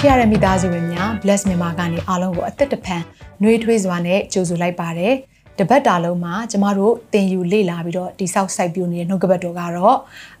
[0.00, 3.02] ျစ်ရတဲ့မိသားစုဝင်များ bless မြန်မာကနေအားလုံးကိုအသက်တဖန်
[3.42, 5.14] နှွေးထွေးစွာနဲ့ကြိုဆိုလိုက်ပါတယ်
[5.58, 9.96] တပတ်တာလုံးမှာကျမတို့တင်ယူလေ့လာပြီးတော့တိဆောက်စိုက်ပျိုးနေတဲ့နှုတ်ကပတ်တော်ကတော့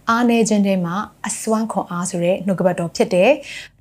[0.08, 0.94] အားနေခြင်းတွေမှာ
[1.26, 3.30] အစွမ်းခွန်အားဆိုတဲ့နှုတ်ကပတ်တော်ဖြစ်တယ်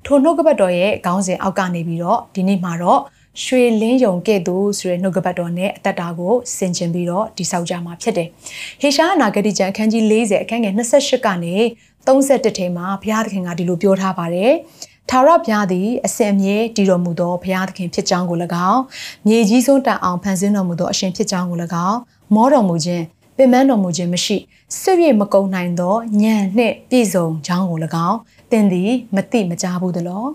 [0.05, 3.01] ထိုနှုတ်ကပတ်တော်ရဲ့ခေါင်းစဉ်အောက်ကနေပြီးတော့ဒီနေ့မှာတော့
[3.43, 8.27] ရွှေလင်းယုံကဲ့သို့ဆိုတဲ့နှုတ်ကပတ်တော်နဲ့အသက်တာကိုဆင်ခြင်ပြီးတော့တိဆောက်ကြမှာဖြစ်တယ်
[8.81, 11.55] ဟေရှားအနာဂတိကျမ်းအခန်းကြီး40အခန်းငယ်28ကနေ
[12.05, 14.53] 31ထဲမှာဘုရားသခင်ကဒီလိုပြောထားပါတယ်
[15.09, 18.37] ထာဝရဘုရားသည်အစင်အမြဲတည်တော်မူသောဘုရားသခင်ဖြစ်ကြောင်းကို၎
[18.69, 18.81] င်း
[19.27, 21.99] မြေကြီးစွန်းတန်အောင်ဖန်ဆင်းတော်မူသောအရှင်ဖြစ်ကြောင်းကို၎င်း
[22.35, 23.03] မောတော်မူခြင်း
[23.37, 24.37] ပင်ပန်းတော်မူခြင်းမရှိ
[24.79, 28.17] စစ်၍မကုံနိုင်သောညံနှင့်ပြည့်စုံကြောင်းကို၎င်း
[28.51, 30.25] သင်သည်မသိမကြားဘူးသလော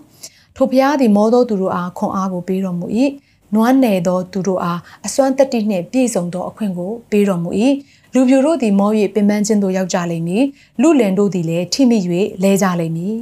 [0.55, 2.87] ထိုဘုရားသည်မောသောသူတို့အားခွန်အားကိုပေးတော်မူ၏
[3.55, 7.49] နွမ်းနယ်သောသူတို့အားအစွမ်းတတိနှင့်ပြည့်စုံသောအခွင့်ကိုပေးတော်မူ၏
[8.15, 10.43] လူပြိုတို့သည်မော၍ပင်ပန်းခြင်းသို့ရောက်ကြလိမ့်မည်
[10.81, 11.97] လူလင်တို့သည်လည်းထိမိ၍
[12.43, 13.15] လဲကြလိမ့်မည်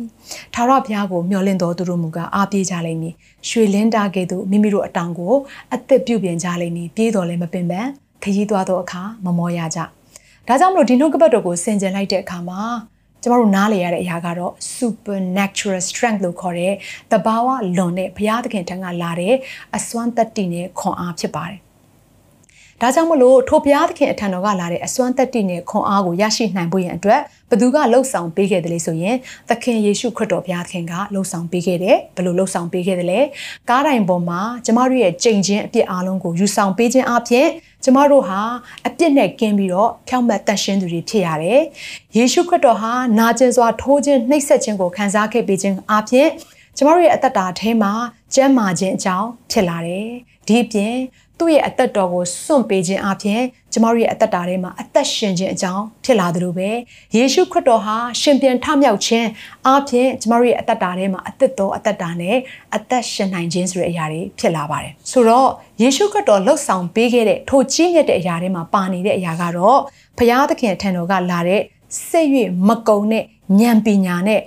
[0.53, 3.13] ထာဝရဘုရားကိုမျှော်လင့်တော်သူတို့မူကားအားပြေးကြလိမ့်မည်
[3.49, 5.33] ရွှေလင်းတာကဲ့သို့မိမိတို့အတောင်ကို
[5.73, 7.89] အသက်ပြုပြင်ကြလိမ့်မည်ပြေးတော်လည်းမပင်ပန်း
[8.23, 9.79] ခရီးသွားသောအခါမမောရကြ
[10.47, 12.61] ဒါကြောင့်မလို့ဒီနှုတ်ကပတ်တော်ကိုဆင်ခြင်လိုက်တဲ့အခါမှာ
[13.21, 16.73] ကျမတို့နားလည်ရတဲ့အရာကတော့ supernatural strength လို့ခေါ်တဲ့
[17.11, 19.35] တဘာဝလွန်တဲ့ဘုရားသခင်ထံကလာတဲ့
[19.75, 21.59] အစွမ်းတတ္တိနဲ့ခွန်အားဖြစ်ပါတယ်
[22.83, 29.15] ဒါကြောင့်မလို့ထိုဘုရားသခင်အထံတော်ကလာတဲ့အစွမ်းတက်တိနဲ့ခွန်အားကိုရရှိနိုင်ဖို့ရန်အတွက်ဘသူကလှုပ်ဆောင်ပေးခဲ့တယ်လဲဆိုရင်
[29.49, 33.19] သခင်ယေရှုခရစ်တော်ဘုရားသခင်ကလှုပ်ဆောင်ပေးခဲ့တယ်ဘယ်လိုလှုပ်ဆောင်ပေးခဲ့တယ်လဲ
[33.69, 37.47] ကားတိုင်ပေါ်မှာကျမတို့ရဲ့ကြိမ်ချင်းအပြစ်အားလုံးကိုယူဆောင်ပေးခြင်းအပြင်
[37.83, 38.39] ကျမတို့ဟာ
[38.87, 41.61] အပြစ်နဲ့ကင်းပြီးတော့ဖြောင့်မတ်တန်ရှင်းသူတွေဖြစ်ရတယ်
[42.17, 46.27] ယေရှုခရစ်တော်ဟာနာကျင်စွာထိုးခြင်းနှိပ်စက်ခြင်းကိုခံစားခဲ့ပေးခြင်းအပြင်
[46.77, 47.93] ကျမတို့ရဲ့အသက်တာထဲမှာ
[48.33, 50.09] ကျမ်းမာခြင်းအကြောင်းဖြစ်လာတယ်
[50.47, 50.95] ဒီအပြင်
[51.37, 53.41] သူ့ရဲ့အသက်တော်ကိုစွန့်ပေးခြင်းအပြင်
[53.73, 56.69] ကျမတို့ရဲ့အသက်တာထဲမှာအသက်ရှင်ခြင်းအကြောင်းဖြစ်လာသလိုပဲ
[57.15, 59.27] ယေရှုခရစ်တော်ဟာရှင်ပြန်ထမြောက်ခြင်း
[59.67, 62.37] အပြင်ကျမတို့ရဲ့အသက်တာထဲမှာအသက်တော်အသက်တာနဲ့
[62.75, 65.49] အသက်ရှင်နိုင်ခြင်းဆိုတဲ့အရာတွေဖြစ်လာပါတယ်ဆိုတော့
[65.81, 69.79] ယေရှုခရစ်တော်လှုပ်ဆောင်ပေးခဲ့တဲ့ထိုကြီးမြတ်တဲ့အရာတွေမှာပါနေတဲ့အရာကတော့
[70.17, 71.61] ဘုရားသခင်ထံတော်ကလာတဲ့
[72.07, 72.29] စိတ်၍
[72.67, 73.23] မကုံတဲ့
[73.59, 74.41] ဉာဏ်ပညာနဲ့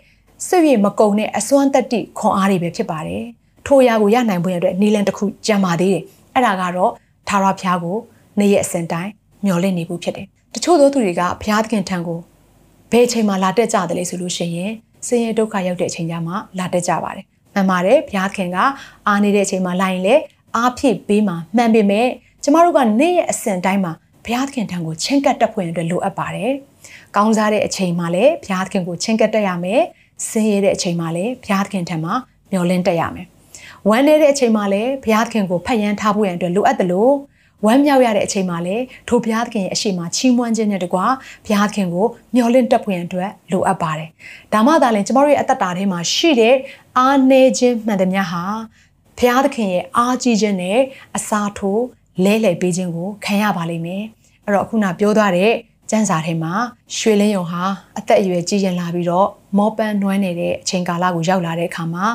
[0.49, 3.25] စိတ်၍မကုံတဲ့အစွမ်းတတ္တိခွန်အားတွေပဲဖြစ်ပါတယ်
[3.66, 6.03] ထိုအရာကိုရနိုင်ဖို့ရတဲ့နီလန်တစ်ခုကြံပါသေးတယ်
[6.34, 6.93] အဲ့ဒါကတော့
[7.28, 7.97] သာရဖျားကို
[8.38, 9.10] နေ့ရက်အစဉ်တိုင်း
[9.44, 12.19] မျော်လင့်နေဖို့ဖြစ်တယ်တချို့သောသူတွေကဘုရားသခင်ထံကို
[12.91, 14.72] ဘယ်အချိန်မှလာတက်ကြတယ်လဲဆိုလို့ရှိရင်
[15.06, 17.25] ဆင်းရဲဒုက္ခရောက်တဲ့အချိန်ကြမှာလာတက်ကြပါတယ်
[17.55, 18.59] မှန်ပါတယ်ဘုရားသခင်က
[19.06, 20.15] အားနေတဲ့အချိန်မှာလာရင်လေ
[20.56, 22.09] အားဖြည့်ပေးမှာမှန်ပေမဲ့
[22.43, 23.93] ကျမတို့ကနေ့ရက်အစဉ်တိုင်းမှာ
[24.25, 26.53] ဘုရားသခင်ထံကိုချင်းကပ်တက်ဖွင့်အတွက်လိုအပ်ပါတယ်။
[27.16, 29.82] ကောင်းစားတဲ့အချိန်မှာလည်းဘုရားသခင်ကိုချင်းကပ်တက်ရမယ်။
[30.28, 32.14] ဆင်းရဲတဲ့အချိန်မှာလည်းဘုရားသခင်ထံမှာ
[32.50, 33.26] မျှော်လင့်တက်ရမယ်
[33.88, 37.14] ဝမ်းနေတဲ့အချိန်မှာလည်းဘုရားသခင်ကိုဖတ်ရန်ထားဖို့ရန်အတွက်လိုအပ်တယ်လို့
[37.66, 41.06] ဝမ်းမြောက်ရတဲ့အချိန်မှာလည်းထိုဘုရားသခင်ရဲ့အရှိမချီးမွမ်းခြင်းနဲ့တကွာ
[41.44, 44.08] ဘုရားသခင်ကိုမျှော်လင့်တက်ဖွယ်ရန်အတွက်လိုအပ်ပါတယ်။
[44.52, 46.56] ဒါမှသာလျှင်ကျမတို့ရဲ့အသက်တာထဲမှာရှိတဲ့
[46.98, 48.44] အားနည်းခြင်းမှန်သမျှဟာ
[49.19, 50.78] ဘုရားသခင်ရဲ့အားကြီးခြင်းနဲ့
[51.16, 51.84] အစားထိုး
[52.25, 54.02] လဲလှယ်ပေးခြင်းကိုခံရပါလိမ့်မယ်။
[54.44, 55.52] အဲ့တော့အခုနပြောသွားတဲ့
[55.94, 56.55] ကျန်းစာထဲမှာ
[56.97, 57.62] ရွှေလင်းယုံဟာ
[57.99, 59.28] အသက်အရွယ်ကြီးရင်လာပြီးတော့
[59.59, 62.06] မောပန်းနွမ်းနေတဲ့အချိန်ကာလကိုရောက်လာတဲ့အခါမှာ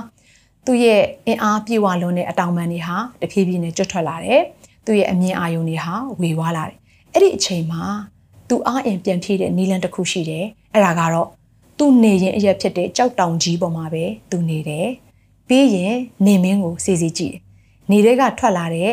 [0.65, 4.41] သူ့ရဲ့အင်အားပြေဝလွန်တဲ့အတောင်ပံတွေဟာတဖြည်းဖြည်းနဲ့ကျွတ်ထွက်လာတယ်။
[4.85, 6.77] သူ့ရဲ့အမြင်အာရုံတွေဟာဝေဝါးလာတယ်။
[7.13, 7.83] အဲ့ဒီအချိန်မှာ
[8.49, 11.27] သူအားအင်ပြန်ဖြည့်တဲ့နီလန်တစ်ခုရှိတယ်။အဲ့ဒါကတော့
[11.77, 14.87] သူ့နေရင်အရက်ဖြစ်တဲ့ကြောက်တောင်ကြီးပေါ်မှာပဲသူနေတယ်။
[15.47, 17.41] ပြီးရင်နေမင်းကိုစီစီကြည့်တယ်။
[17.91, 18.91] နေတဲ့ကထွက်လာတဲ့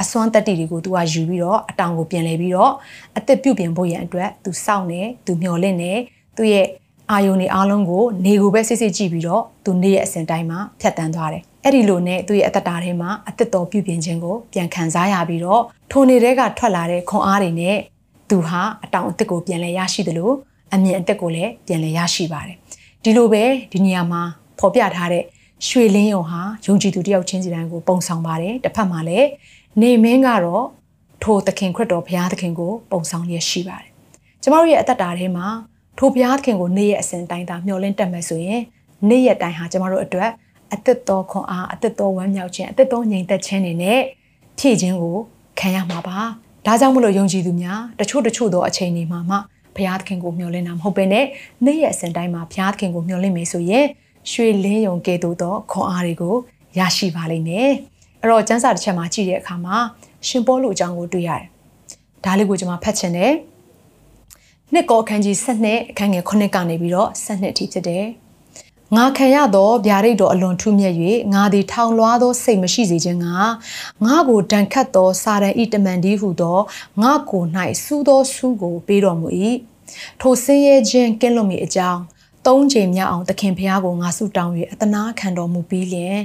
[0.00, 2.72] အစွမ်းတက်တီတွေကိုသူကယူပြီးတော့အတောင်ကိုပြင်လဲပြီးတော့
[3.18, 5.92] အသက်ပြုတ်ပြင်ဖို့ရန်အတွက်သူစောင့်နေသူမျောလင့်နေ
[6.36, 6.66] သူ့ရဲ့
[7.10, 17.76] အာယုန်တွေအားလုံးကိုနေကိုပဲစစ်စစ်ကြည့်ပြီးတော့သူနေရဲ့အစဉ်တိုင်းမှာဖြတ်တန်းသွားတယ်။အဲ့ဒီလိုနဲ့သူ့ရဲ့အသက်တာထဲမှာအသက်တော်ပြုပြင်ခြင်းကိုပြန်ခံစားရပြီးတော့ထိုနေတဲ့ကထွက်လာတဲ့ခွန်အားတွေနဲ့
[18.30, 20.34] သူဟာအတောင်အသက်ကိုပြန်လဲရရှိတယ်လို့
[20.74, 22.56] အမြင်အသက်ကိုလည်းပြန်လဲရရှိပါတယ်။
[23.04, 23.42] ဒီလိုပဲ
[23.72, 24.22] ဒီနေရာမှာ
[24.58, 25.24] ဖော်ပြထားတဲ့
[25.68, 29.26] ရွှေလင်းယုံဟာယုံကြည်သူတယောက်ချင်းစီတိုင်းကိုပုံဆောင်ပါတယ်။တစ်ဖက်မှာလည်း
[29.78, 30.66] နေမင်းကတော့
[31.22, 33.90] ထိုသခင်ခရစ်တော်ဘုရားသခင်ကို ပုံဆောင်လျက်ရှိပါတယ်။
[34.42, 35.46] ကျမတို့ရဲ့အသက်တာထဲမှာ
[35.98, 38.60] ထိုဘုရားခင်ကိုနေ့ရက်အစဉ်တိုင်းသာမျှော်လင့်တတ်မယ်ဆိုရင်
[39.08, 40.30] နေ့ရက်တိုင်းဟာကျမတို့အတွက်
[40.74, 44.00] အသက်တော်ခွန်အားအသက်တော်ဝမ်းမြောက်ခြင်းအသက်တော်ငြိမ်သက်ခြင်းတွေနဲ့
[44.58, 45.16] ဖြည့်ခြင်းကို
[45.60, 46.18] ခံရမှာပါ
[46.66, 49.36] ဒါကြောင့်မလို့ယုံကြည်သူများတချို့တချို့သောအချိန်တွေမှာမှ
[49.76, 51.26] ဘုရားသခင်ကိုမျှော်လင့်တာမဟုတ်ဘဲနဲ့
[51.64, 53.86] နေ့ရက်အစဉ်တိုင်းမှာဘုရားသခင်ကိုမျှော်လင့်မယ်ဆိုရင်
[54.30, 56.36] ရွှေလင်းယုံကဲ့သို့သောခွန်အားတွေကို
[56.78, 57.70] ရရှိပါလိမ့်မယ်
[58.20, 59.76] အဲ့တော့ကျမ်းစာတစ်ချက်မှာကြည့်တဲ့အခါမှာ
[60.26, 61.44] ရှင်ပေါလုအကြောင်းကိုတွေ့ရတယ်
[62.24, 63.32] ဒါလေးကိုကျွန်မဖတ်ချင်တယ်
[64.72, 68.06] နှစ်ကောအခန်းကြီး7နှစ်အခန်းငယ်9ကနေပြီးတော့7နှစ်အထိဖြစ်တယ်
[68.96, 70.94] ငါခံရသောဗျာဒိတ်တော်အလွန်ထူးမြတ်၍
[71.34, 73.36] ငါသည်ထောင်လွှားသောစိတ်မရှိစေခြင်းငါ
[74.04, 76.58] ငါကိုဒဏ်ခတ်သောစာရန်ဤတမန်ဒီဟုသော
[77.02, 77.42] ငါကို၌
[77.84, 79.28] စူးသောဆူးကိုပေးတော်မူ၏
[80.20, 82.00] ထိုဆင်းရဲခြင်းကင်းလွတ်မိအကြောင်း
[82.46, 86.18] သုံးချိန်မြောက်အောင်သခင်ဖျားကိုငါဆုတောင်း၍အတနာခံတော်မူပြီးလျင်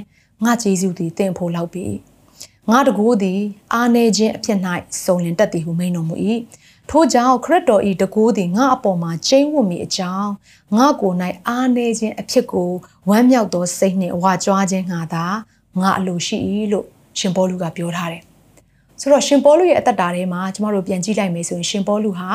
[0.44, 1.86] ငါကျေးဇူးသည်တင့်ဖို့လောက်ပြီ
[2.70, 3.40] ငါတကူသည်
[3.72, 4.58] အာနေခြင်းအဖြစ်၌
[5.04, 6.14] စုံလင်တတ်သည်ဟုမိန်တော်မူ၏
[6.90, 10.30] ထို့ကြောင့်ခရစ်တော်ဤတကိုးသည်ငါအပေါ်မှာကျိန်းဝတ်မိအကြောင်း
[10.76, 11.16] ငါကိုယ်၌
[11.48, 12.70] အားနေခြင်းအဖြစ်ကို
[13.08, 15.24] ဝမ်းမြောက်သောစိတ်နှင့်ဝါကြွားခြင်းငါသာ
[15.80, 16.38] ငါအလိုရှိ၏
[16.72, 16.86] လို့
[17.18, 18.22] ရှင်ပေါလုကပြောထားတယ်။
[19.00, 22.28] ဆိုတော့ရှင်ပေါလုရဲ့အသက်တာထဲမှာကျမတို့ပြန်ကြည့်လိုက်မယ်ဆိုရင်ရှင်ပေါလုဟာ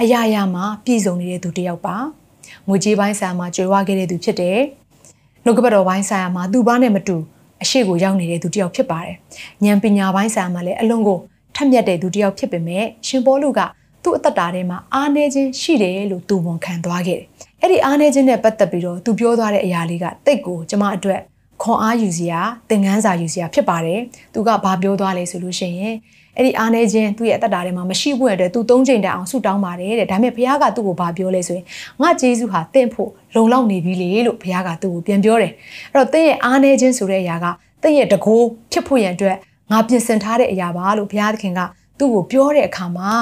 [0.00, 1.96] အရာရာမှာပြည့်စုံနေတဲ့သူတစ်ယောက်ပါ။
[2.68, 4.58] ငွေကြေးပိုင်းဆိုင်မှာကြွယ်ဝခဲ့တဲ့သူဖြစ်တယ်။
[5.44, 7.16] နှုတ်ကပတ်တော်ပိုင်းဆိုင်မှာသူ့ဘာနဲ့မတူ
[7.62, 9.16] အရှိကိုရောက်နေတဲ့သူတစ်ယောက်ဖြစ်ပါတယ်။
[9.64, 11.18] ဉာဏ်ပညာပိုင်းဆိုင်မှာလည်းအလုံးကို
[11.56, 13.60] ထက်မြက်တဲ့သူတစ်ယောက်ဖြစ်ပေမဲ့ရှင်ပေါလုက
[14.02, 17.26] သူ့အသက်တာထဲမှာအားနေခြင်းရှိတယ်လို့သူဝန်ခံသွားခဲ့တယ်။
[17.60, 21.20] အဲ့ဒီအားနေခြင်းနဲ့ပတ်သက်ပြီးတော့သူပြောသွားတဲ့အရာလေးကတိတ်ကိုကျမအတွက်
[21.62, 24.00] ခွန်အားယူစရာသင်ခန်းစာယူစရာဖြစ်ပါတယ်။
[24.34, 25.94] သူကဘာပြောသွားလဲဆိုလို့ရှိရင်
[26.36, 31.66] အဲ့ဒီအားနေခြင်းသူ့ရဲ့အသက်တာထဲမှာမရှိဘူးတဲ့သူသုံးချိန်တိုင်အောင်ဆုတောင်းပါတယ်တဲ့ဒါပေမဲ့ဘုရားကသူ့ကိုဘာပြောလဲဆိုရင်
[32.02, 35.52] ငါဂျေဇုဟာတင့်ဖို့လုံလောက်နေပြီလေလို့ဘုရားကသူ့ကိုပြန်ပြောတယ်
[35.92, 37.46] အဲ့တော့တင့်ရဲ့အားနေခြင်းဆိုတဲ့အရာက
[37.82, 39.36] တင့်ရဲ့တကိုးဖြစ်ဖို့ရန်အတွက်
[39.70, 41.60] ငါပြင်ဆင်ထားတဲ့အရာပါလို့ဘုရားသခင်က
[41.98, 43.12] သူ့ကိုပြောတဲ့အခါမှာ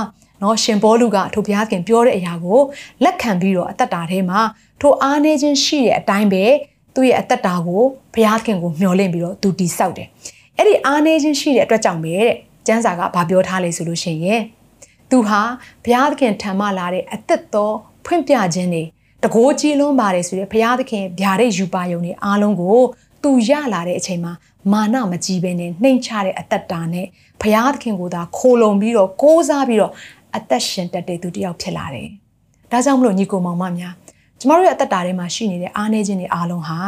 [0.43, 2.61] နော်ရှင်ဘောလူကထိုဘုရားခင်ပြောတဲ့အရာကို
[3.05, 4.41] လက်ခံပြီးတော့အသက်တာထဲမှာ
[4.81, 6.44] ထိုအားနေခြင်းရှိတဲ့အတိုင်းပဲ
[6.94, 7.82] သူ့ရဲ့အသက်တာကို
[8.15, 10.08] ဘုရားခင်ကိုမျှော်လင့်ပြီးတော့သူတည်ဆောက်တယ်။
[10.58, 12.35] အဲ့ဒီအားနေခြင်းရှိတဲ့အတွက်ကြောင့်ပဲတဲ့
[12.68, 14.42] ကျမ်းစာကဘာပြောထားလဲဆိုလို့ရှိရင်
[15.10, 15.42] သူဟာ
[15.84, 17.75] ဘုရားသခင်ထံမှလာတဲ့အသက်တော်
[18.06, 18.84] ဖွင့်ပြခြင်းတွေ
[19.24, 22.80] တကိုးကြီးလွန်းပါတယ်ဆိုတဲ့ဘုရားသခင်ဗျာဒိတ်ယူပါယုံတွေအားလုံးကို
[23.24, 24.34] သူရလာတဲ့အချိန်မှာ
[24.72, 27.08] မာနမကြီးပဲနဲ့နှိမ်ချတဲ့အသက်တာနဲ့
[27.42, 29.94] ဘုရားသခင်ကိုသာခိုလုံပြီးတော့ကိုးစားပြီးတော့
[30.36, 32.08] အသက်ရှင်တတ်တဲ့သူတစ်ယောက်ဖြစ်လာတယ်။
[32.72, 33.94] ဒါကြောင့်မလို့ညီကိုမောင်မများ
[34.40, 36.80] ကျမတို့ရဲ့အသက်တာထဲမှာရှိနေတဲ့အားနည်းခြင်းတွေအားလုံးဟာ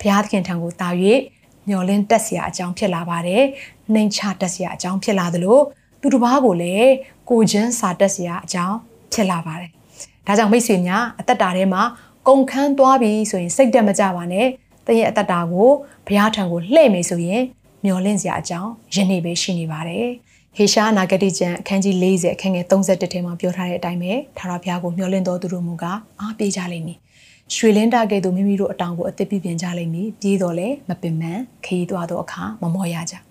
[0.00, 0.88] ဘုရားသခင်ထံကိုတာ၍
[1.68, 3.42] မျောလင်းတက်เสียအကြောင်းဖြစ်လာပါတယ်။
[3.93, 5.59] နှိမ်ချတတ်စရာအကြောင်းဖြစ်လာသလို
[6.01, 6.91] သူတစ်ပါးကိုလည်း
[7.29, 8.77] ကိုချင်းစာတတ်စရာအကြောင်း
[9.13, 9.69] ဖြစ်လာပါတယ်။
[10.27, 11.81] ဒါကြောင့်မိတ်ဆွေများအသက်တာထဲမှာ
[12.27, 14.47] ကုန်ခန်းသွားပြီဆိုရင်စိတ်တက်မကြပါနဲ့။
[14.87, 15.69] တရဲ့အသက်တာကို
[16.07, 17.43] ဘုရားထံကိုလှည့်မယ်ဆိုရင်
[17.85, 20.07] မျောလင့်စရာအကြောင်းယနေ့ပဲရှိနေပါတယ်။
[20.57, 26.97] ဟေရှာနာဂတိကျမ်းအခန်းကြီး40အခန်းငယ်31ထဲမှာပြောထားတဲ့အတိုင်းပဲထာဝရဘုရားကိုမျှော်လင့်တော်သူတို့မူကားအားပေးကြလိမ့်မည်။
[27.55, 33.15] ရွှေလင်းတာကဲ့သို့မိမိတို့အတောင်ကိုအသစ်ပြပြင်ကြလိမ့်မည်။ပြေးတော်လဲမပင်ပန်းခရီးသွားသောအခါမမောရကြ။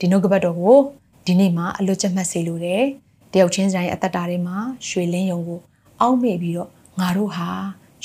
[0.00, 0.78] ဒီနှုတ်ကပတ်တော်ကို
[1.26, 2.82] ဒီနေ့မှာအလွတ်ချက်မှတ်စေလိုတယ်။
[3.32, 4.56] တယောက်ချင်းတိုင်းအသက်တာထဲမှာ
[4.88, 5.60] ရွှေလင်းယုံကို
[6.00, 6.70] အောက်မေ့ပြီးတော့
[7.00, 7.48] ငါတို့ဟာ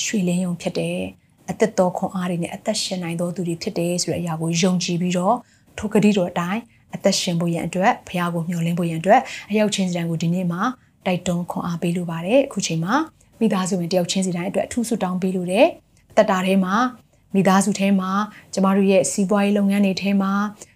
[0.04, 1.00] ရွှေလင်းယုံဖြစ်တယ်။
[1.50, 5.36] အသက်တော်ခွန်အားတွေနဲ့အသက်ရှင်နိုင်သောသူတွေဖြစ်တယ်ဆိုတဲ့အရာကိုယုံကြည်ပြီးတော့
[5.78, 6.62] ထိုကတိတော်အတိုင်း
[6.96, 10.62] အသက်ရှင်ဖို့ရန်အတွက်ဘုရားကိုမျှော်လင့်ဖို့ရန်အတွက်အရောက်ချင်းစီတိုင်းကိုဒီနေ့မှာ
[11.06, 12.94] တိုက်တွန်းခွန်အားပေးလိုပါတယ်အခုချိန်မှာ
[13.40, 15.66] မိသားစုဝင်တယောက်ချင်းစီတိုင်းအတွက်အထူးဆုတောင်းပေးလိုတယ်
[16.12, 16.76] အသက်တာထဲမှာ
[17.34, 18.12] မိသားစုထဲမှာ
[18.54, 20.32] ကျမတို့ရဲ့စီးပွားရေးလုပ်ငန်းတွေထဲမှာ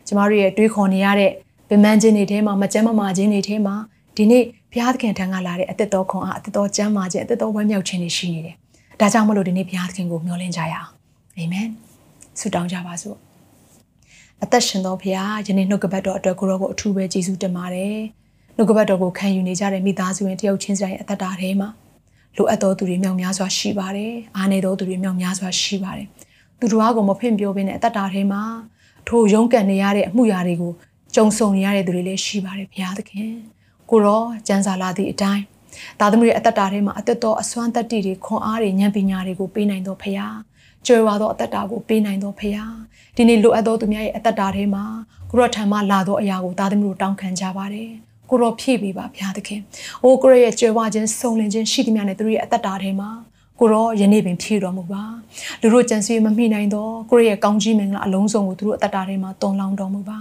[0.10, 1.32] ကျမတို့ရဲ့တွေးခေါ်နေရတဲ့
[1.70, 3.76] ပင်ပန်းခြင်းတွေထဲမှာမကြမ်းမမာခြင်းတွေထဲမှာ
[4.18, 8.56] ဒီနေ့ဘုရားသခင်ထံကလာတဲ့အသက်တော်ခွန်အားအသက်တော်ကျမ်းမာခြင်းအသက်တော်ဝမ်းမြောက်ခြင်းတွေရှိနေတယ်။
[9.00, 10.90] ဒါကြောင့်မလို့ဒီနေ့ဘုရားသခင်ကိုမျှော်လင့်ကြရအောင်။
[11.38, 11.68] အာမင်။
[12.40, 13.18] ဆုတောင်းကြပါစို့။
[14.44, 17.98] အသက်ရှင်သောဘုရားယနေ့နှုတ်ကပတ်တော်အတွက်ကိုရောကိုအထူးပဲကျေးဇူးတင်ပါတယ်။
[18.56, 21.70] နှုတ်ကပတ်တော်ကိုခံယူနေကြတဲ့မိသားစုဝင်တယောက်ချင်းစီတိုင်းအသက်တာထဲမှာ
[22.38, 26.08] လိုအပ်သောသူတွေမြောက်များစွာရှိပါတယ်။အားနည်းသောသူတွေမြောက်များစွာရှိပါတယ်။
[26.60, 28.42] သူတို့အားကိုမဖွင့်ပြောဘဲနဲ့အသက်တာထဲမှာ
[29.12, 30.74] ထိုရုန်းကန်နေရတဲ့အမှုရာတွေကို
[31.16, 33.32] ကြုံဆုံနေရတဲ့သူတွေလည်းရှိပါတယ်ဘုရားသခင်။
[33.90, 35.44] ကိုရောကျမ်းစာလာသည့်အတိုင်း
[36.00, 40.34] သားသမီးရဲ့အသက်တာထဲမှာအသက်တော်အစွမ်းတတ္တိတွေခွန်အားတွေဉာဏ်ပညာတွေကိုပေးနိုင်သောဖခင်
[40.88, 42.72] ကြွယ်ဝသောအသက်တာကိုပေးနိုင်သောဖခင်
[43.16, 44.86] ဒီနေ့လိုအပ်သောသူများရဲ့အသက်တာထဲမှာ
[45.30, 47.90] ကိုရောထံမှလာသောအရာကိုသားသမီးတို့တောင်းခံကြပါတယ်
[48.30, 49.62] ကိုရောဖြည့်ပေးပါဘုရားသခင်။
[50.04, 53.10] အိုးကိုရောရဲ့ကြွယ်ဝခြင်းစုံလင်ခြင်းရှိသမျှနဲ့သူတို့ရဲ့အသက်တာထဲမှာ
[53.60, 55.04] ကိုရောယနေ့ပင်ဖြည့်တော်မူပါ
[55.62, 60.20] လူတို့ကြံစည်မမိနိုင်တော့ကိုရောရဲ့ကောင်းကြီးမင်္ဂလာအလုံးစုံကိုသူတို့အသက်တာထဲမှာတုံလောင်းတော်မူပါ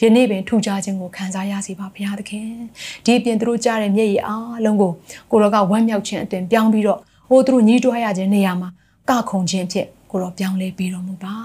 [0.00, 2.48] ယနေ့ပင်ထူကြခြင်းကိုခံစားရစေပါဘုရားသခင်
[3.04, 4.92] ဒီအပြင်သူတို့ကြားတဲ့မျက်ရည်အားလုံးကို
[5.30, 6.98] ကိုရောကဝမ်းမြောက်ခြင်းအတင်ပြောင်းပြီးတော့
[7.28, 8.68] ဟိုသူတို့ညီးတွားရခြင်းနေရာမှာ
[9.08, 11.36] ကခုန်ခြင်းဖြစ်ကိုရောပြောင်းလဲပေးတော်မူပါ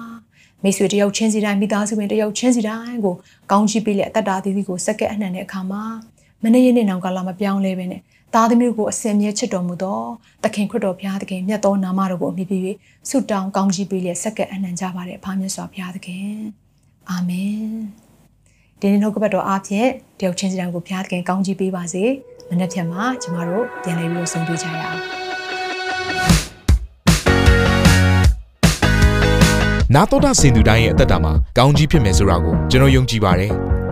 [0.63, 3.15] မိတ်ဆွေတယောက်ချင်းစီတိုင်းမိသားစုဝင်တယောက်ချင်းစီတိုင်းကို
[3.51, 5.83] ကောင်းချီးပေးလက်အသက်တာသီးသီးကိုစက္ကက်အနှံတဲ့အခါမှာ
[6.43, 8.01] မနေ့ရက်နေ့နောက်ကလာမပြောင်းလဲပဲနဲ့
[8.33, 9.99] သားသမီးတို့ကိုအစင်မြဲချစ်တော်မူသော
[10.43, 12.57] သခင်ခရစ်တော်ဘုရားသခင်မြတ်သောနာမတော်ကိုအမိပြု၍
[13.09, 16.31] ဆုတောင်းကောင်းချီးပေးလက်စက္ကက်အနှံကြပါတဲ့အဖာမြတ်စွာဘုရားသခင်
[17.09, 17.67] အာမင်
[18.79, 22.03] ဒီနေ့နှုတ်ကပတ်တော်အားဖြင့်တယောက်ချင်းစီတိုင်းကိုဘုရားသခင်ကောင်းချီးပေးပါစေ
[22.49, 24.99] မနေ့ဖြန်မှာကျမတို့ပြန်လည်ပြီးတော့ဆုံတွေ့ကြရအောင်
[29.95, 33.53] နာတော်တာစင်သူတိုင်းရဲ့အသက်တာမှာကောင်းကြီးဖြစ်မယ်ဆိုတာကိုကျွန်တော်ယုံကြည်ပါတယ်။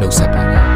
[0.00, 0.73] နှုတ်ဆက်ပါတယ်